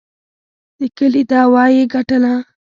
[0.77, 2.33] د کلي دعوه یې وګټله.